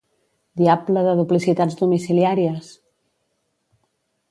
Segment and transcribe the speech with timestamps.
[0.61, 2.73] Diable de duplicitats domiciliàries!